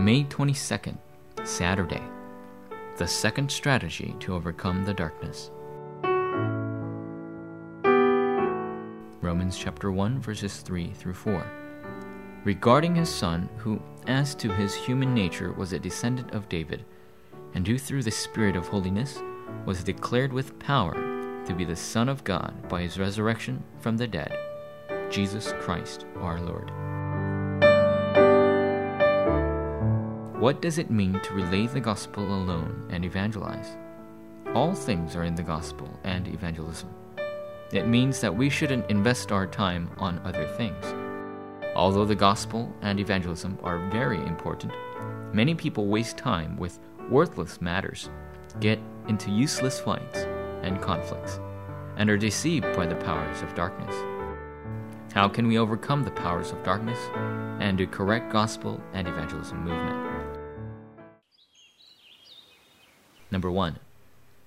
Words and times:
May 0.00 0.24
22nd, 0.24 0.96
Saturday. 1.44 2.02
The 2.96 3.06
second 3.06 3.52
strategy 3.52 4.16
to 4.20 4.34
overcome 4.34 4.82
the 4.82 4.94
darkness. 4.94 5.50
Romans 9.20 9.58
chapter 9.58 9.92
1 9.92 10.18
verses 10.18 10.62
3 10.62 10.90
through 10.94 11.12
4. 11.12 11.46
Regarding 12.44 12.94
his 12.94 13.10
son, 13.10 13.50
who 13.58 13.78
as 14.06 14.34
to 14.36 14.50
his 14.50 14.74
human 14.74 15.12
nature 15.12 15.52
was 15.52 15.74
a 15.74 15.78
descendant 15.78 16.32
of 16.32 16.48
David, 16.48 16.86
and 17.52 17.66
who 17.66 17.76
through 17.76 18.04
the 18.04 18.10
Spirit 18.10 18.56
of 18.56 18.68
holiness 18.68 19.20
was 19.66 19.84
declared 19.84 20.32
with 20.32 20.58
power 20.58 20.94
to 21.44 21.54
be 21.54 21.66
the 21.66 21.76
Son 21.76 22.08
of 22.08 22.24
God 22.24 22.54
by 22.70 22.80
his 22.80 22.98
resurrection 22.98 23.62
from 23.80 23.98
the 23.98 24.06
dead, 24.06 24.34
Jesus 25.10 25.52
Christ 25.60 26.06
our 26.16 26.40
Lord. 26.40 26.72
What 30.40 30.62
does 30.62 30.78
it 30.78 30.90
mean 30.90 31.20
to 31.20 31.34
relay 31.34 31.66
the 31.66 31.80
gospel 31.80 32.24
alone 32.24 32.88
and 32.88 33.04
evangelize? 33.04 33.76
All 34.54 34.72
things 34.72 35.14
are 35.14 35.24
in 35.24 35.34
the 35.34 35.42
gospel 35.42 35.86
and 36.02 36.26
evangelism. 36.26 36.88
It 37.74 37.86
means 37.86 38.22
that 38.22 38.34
we 38.34 38.48
shouldn't 38.48 38.90
invest 38.90 39.32
our 39.32 39.46
time 39.46 39.90
on 39.98 40.18
other 40.24 40.46
things. 40.56 40.82
Although 41.76 42.06
the 42.06 42.14
gospel 42.14 42.74
and 42.80 42.98
evangelism 42.98 43.58
are 43.62 43.90
very 43.90 44.16
important, 44.16 44.72
many 45.34 45.54
people 45.54 45.88
waste 45.88 46.16
time 46.16 46.56
with 46.56 46.78
worthless 47.10 47.60
matters, 47.60 48.08
get 48.60 48.78
into 49.08 49.30
useless 49.30 49.78
fights 49.78 50.20
and 50.62 50.80
conflicts, 50.80 51.38
and 51.98 52.08
are 52.08 52.16
deceived 52.16 52.74
by 52.74 52.86
the 52.86 52.96
powers 52.96 53.42
of 53.42 53.54
darkness. 53.54 53.94
How 55.12 55.28
can 55.28 55.48
we 55.48 55.58
overcome 55.58 56.02
the 56.02 56.12
powers 56.12 56.50
of 56.50 56.64
darkness 56.64 56.98
and 57.60 57.76
do 57.76 57.86
correct 57.86 58.32
gospel 58.32 58.80
and 58.94 59.06
evangelism 59.06 59.64
movement? 59.64 60.09
Number 63.30 63.50
one, 63.50 63.78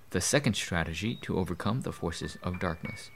the 0.09 0.21
second 0.21 0.55
strategy 0.55 1.15
to 1.21 1.37
overcome 1.37 1.81
the 1.81 1.91
forces 1.91 2.37
of 2.43 2.59
darkness. 2.59 3.09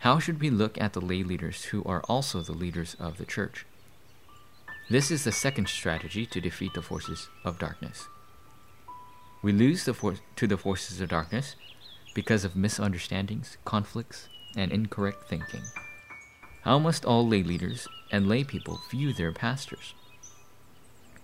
How 0.00 0.18
should 0.18 0.40
we 0.40 0.50
look 0.50 0.80
at 0.80 0.92
the 0.92 1.00
lay 1.00 1.22
leaders 1.24 1.64
who 1.64 1.82
are 1.84 2.02
also 2.02 2.40
the 2.40 2.52
leaders 2.52 2.96
of 3.00 3.18
the 3.18 3.26
church? 3.26 3.66
This 4.88 5.10
is 5.10 5.24
the 5.24 5.32
second 5.32 5.68
strategy 5.68 6.24
to 6.26 6.40
defeat 6.40 6.74
the 6.74 6.82
forces 6.82 7.28
of 7.44 7.58
darkness. 7.58 8.06
We 9.42 9.52
lose 9.52 9.84
the 9.84 9.94
for- 9.94 10.18
to 10.36 10.46
the 10.46 10.56
forces 10.56 11.00
of 11.00 11.08
darkness 11.08 11.56
because 12.14 12.44
of 12.44 12.56
misunderstandings, 12.56 13.58
conflicts, 13.64 14.28
and 14.56 14.72
incorrect 14.72 15.28
thinking. 15.28 15.62
How 16.62 16.78
must 16.78 17.04
all 17.04 17.26
lay 17.26 17.42
leaders 17.42 17.86
and 18.10 18.28
lay 18.28 18.44
people 18.44 18.80
view 18.90 19.12
their 19.12 19.32
pastors? 19.32 19.94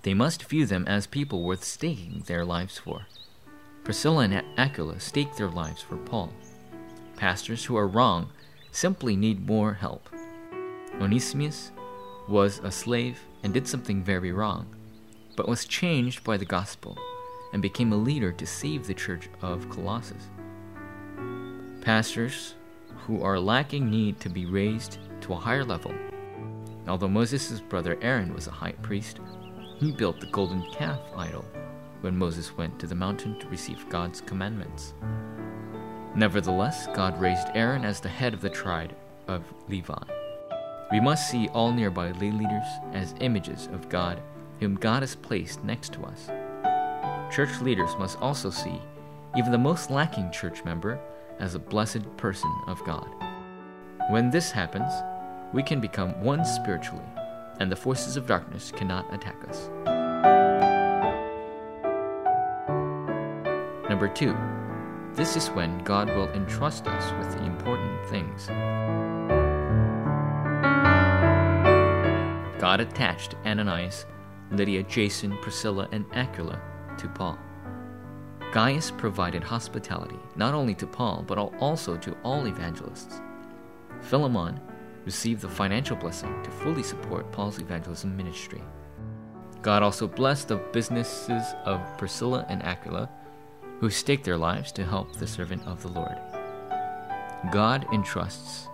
They 0.04 0.14
must 0.14 0.44
view 0.44 0.66
them 0.66 0.84
as 0.86 1.06
people 1.06 1.42
worth 1.42 1.64
staking 1.64 2.24
their 2.26 2.44
lives 2.44 2.76
for. 2.76 3.06
Priscilla 3.84 4.24
and 4.24 4.44
Aquila 4.58 5.00
staked 5.00 5.38
their 5.38 5.48
lives 5.48 5.80
for 5.80 5.96
Paul. 5.96 6.30
Pastors 7.16 7.64
who 7.64 7.76
are 7.76 7.88
wrong 7.88 8.28
simply 8.70 9.16
need 9.16 9.46
more 9.46 9.72
help. 9.72 10.10
Onesimus 11.00 11.72
was 12.28 12.60
a 12.62 12.70
slave 12.70 13.18
and 13.42 13.54
did 13.54 13.66
something 13.66 14.04
very 14.04 14.30
wrong, 14.30 14.66
but 15.36 15.48
was 15.48 15.64
changed 15.64 16.22
by 16.22 16.36
the 16.36 16.44
gospel 16.44 16.98
and 17.54 17.62
became 17.62 17.92
a 17.92 17.96
leader 17.96 18.30
to 18.30 18.46
save 18.46 18.86
the 18.86 18.94
church 18.94 19.30
of 19.40 19.70
Colossus. 19.70 20.28
Pastors 21.80 22.54
who 23.06 23.22
are 23.22 23.38
lacking 23.38 23.88
need 23.88 24.20
to 24.20 24.28
be 24.28 24.44
raised 24.44 24.98
to 25.22 25.32
a 25.32 25.36
higher 25.36 25.64
level. 25.64 25.94
Although 26.86 27.08
Moses' 27.08 27.60
brother 27.60 27.96
Aaron 28.02 28.34
was 28.34 28.48
a 28.48 28.50
high 28.50 28.72
priest, 28.72 29.20
he 29.78 29.92
built 29.92 30.20
the 30.20 30.26
golden 30.26 30.62
calf 30.72 31.00
idol 31.16 31.44
when 32.00 32.16
Moses 32.16 32.56
went 32.56 32.78
to 32.78 32.86
the 32.86 32.94
mountain 32.94 33.38
to 33.38 33.48
receive 33.48 33.88
God's 33.88 34.20
commandments. 34.20 34.94
Nevertheless, 36.14 36.86
God 36.94 37.20
raised 37.20 37.48
Aaron 37.54 37.84
as 37.84 38.00
the 38.00 38.08
head 38.08 38.34
of 38.34 38.40
the 38.40 38.50
tribe 38.50 38.94
of 39.26 39.42
Levi. 39.68 40.02
We 40.92 41.00
must 41.00 41.30
see 41.30 41.48
all 41.48 41.72
nearby 41.72 42.12
lay 42.12 42.30
leaders 42.30 42.66
as 42.92 43.14
images 43.20 43.68
of 43.72 43.88
God, 43.88 44.22
whom 44.60 44.76
God 44.76 45.02
has 45.02 45.16
placed 45.16 45.64
next 45.64 45.92
to 45.94 46.04
us. 46.04 46.28
Church 47.34 47.60
leaders 47.62 47.96
must 47.98 48.20
also 48.20 48.50
see 48.50 48.80
even 49.36 49.50
the 49.50 49.58
most 49.58 49.90
lacking 49.90 50.30
church 50.30 50.64
member 50.64 51.00
as 51.40 51.54
a 51.54 51.58
blessed 51.58 52.16
person 52.16 52.52
of 52.68 52.84
God. 52.84 53.08
When 54.10 54.30
this 54.30 54.50
happens, 54.50 54.92
we 55.52 55.62
can 55.62 55.80
become 55.80 56.20
one 56.22 56.44
spiritually 56.44 57.02
and 57.60 57.70
the 57.70 57.76
forces 57.76 58.16
of 58.16 58.26
darkness 58.26 58.72
cannot 58.74 59.12
attack 59.12 59.36
us. 59.48 59.70
Number 63.88 64.08
two, 64.08 64.36
this 65.12 65.36
is 65.36 65.48
when 65.48 65.78
God 65.84 66.08
will 66.08 66.28
entrust 66.30 66.86
us 66.88 67.12
with 67.18 67.38
the 67.38 67.44
important 67.44 68.04
things. 68.08 68.48
God 72.60 72.80
attached 72.80 73.36
Ananias, 73.44 74.06
Lydia, 74.50 74.82
Jason, 74.84 75.38
Priscilla, 75.42 75.88
and 75.92 76.04
Aquila 76.12 76.60
to 76.98 77.08
Paul. 77.08 77.38
Gaius 78.52 78.90
provided 78.90 79.42
hospitality 79.42 80.18
not 80.36 80.54
only 80.54 80.74
to 80.76 80.86
Paul 80.86 81.24
but 81.26 81.38
also 81.38 81.96
to 81.96 82.16
all 82.24 82.46
evangelists. 82.46 83.20
Philemon 84.00 84.60
received 85.04 85.40
the 85.40 85.48
financial 85.48 85.96
blessing 85.96 86.42
to 86.42 86.50
fully 86.50 86.82
support 86.82 87.30
Paul's 87.32 87.58
evangelism 87.60 88.16
ministry. 88.16 88.62
God 89.62 89.82
also 89.82 90.06
blessed 90.06 90.48
the 90.48 90.56
businesses 90.56 91.42
of 91.64 91.80
Priscilla 91.96 92.44
and 92.48 92.62
Aquila, 92.62 93.08
who 93.80 93.90
staked 93.90 94.24
their 94.24 94.36
lives 94.36 94.72
to 94.72 94.84
help 94.84 95.16
the 95.16 95.26
servant 95.26 95.62
of 95.66 95.82
the 95.82 95.88
Lord. 95.88 96.16
God 97.50 97.86
entrusts 97.92 98.68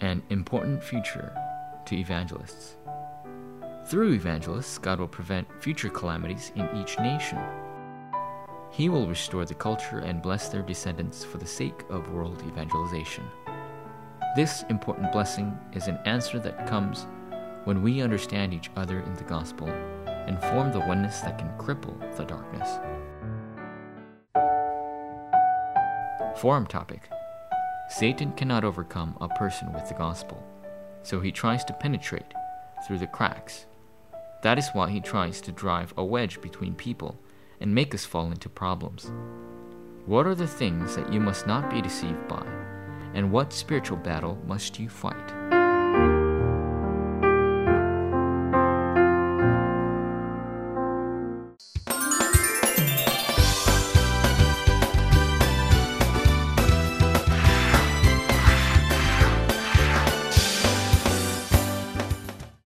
an 0.00 0.22
important 0.30 0.82
future 0.82 1.32
to 1.86 1.96
evangelists. 1.96 2.76
Through 3.86 4.12
evangelists, 4.12 4.78
God 4.78 5.00
will 5.00 5.08
prevent 5.08 5.48
future 5.62 5.88
calamities 5.88 6.52
in 6.54 6.68
each 6.76 6.98
nation. 6.98 7.38
He 8.70 8.88
will 8.88 9.06
restore 9.06 9.44
the 9.44 9.54
culture 9.54 9.98
and 9.98 10.22
bless 10.22 10.48
their 10.48 10.62
descendants 10.62 11.24
for 11.24 11.38
the 11.38 11.46
sake 11.46 11.82
of 11.90 12.12
world 12.12 12.42
evangelization. 12.46 13.24
This 14.36 14.64
important 14.68 15.10
blessing 15.10 15.58
is 15.72 15.88
an 15.88 15.98
answer 16.04 16.38
that 16.38 16.68
comes 16.68 17.08
when 17.64 17.82
we 17.82 18.00
understand 18.00 18.54
each 18.54 18.70
other 18.76 19.00
in 19.00 19.14
the 19.14 19.24
gospel 19.24 19.68
and 19.68 20.40
form 20.40 20.70
the 20.70 20.78
oneness 20.78 21.20
that 21.22 21.36
can 21.36 21.48
cripple 21.58 21.98
the 22.16 22.24
darkness. 22.24 22.78
Forum 26.40 26.64
topic 26.64 27.10
Satan 27.88 28.30
cannot 28.32 28.62
overcome 28.62 29.16
a 29.20 29.28
person 29.30 29.72
with 29.72 29.88
the 29.88 29.94
gospel, 29.94 30.40
so 31.02 31.18
he 31.18 31.32
tries 31.32 31.64
to 31.64 31.72
penetrate 31.72 32.32
through 32.86 32.98
the 32.98 33.08
cracks. 33.08 33.66
That 34.44 34.58
is 34.58 34.68
why 34.74 34.90
he 34.90 35.00
tries 35.00 35.40
to 35.40 35.50
drive 35.50 35.92
a 35.96 36.04
wedge 36.04 36.40
between 36.40 36.76
people 36.76 37.18
and 37.60 37.74
make 37.74 37.92
us 37.96 38.04
fall 38.04 38.30
into 38.30 38.48
problems. 38.48 39.10
What 40.06 40.28
are 40.28 40.36
the 40.36 40.46
things 40.46 40.94
that 40.94 41.12
you 41.12 41.18
must 41.18 41.48
not 41.48 41.68
be 41.68 41.82
deceived 41.82 42.28
by? 42.28 42.46
And 43.14 43.30
what 43.30 43.52
spiritual 43.52 43.96
battle 43.98 44.38
must 44.46 44.78
you 44.78 44.88
fight? 44.88 45.59